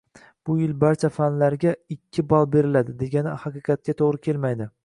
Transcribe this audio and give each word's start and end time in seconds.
Bu 0.49 0.53
yil 0.59 0.71
barcha 0.83 1.11
fanlarga 1.17 1.75
ikki 1.97 2.27
ball 2.33 2.51
beriladi, 2.57 2.99
degani 3.05 3.35
haqiqatga 3.47 4.01
to'g'ri 4.01 4.27
kelmaydi 4.29 4.73